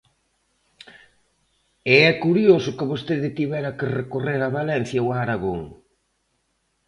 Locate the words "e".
1.93-1.95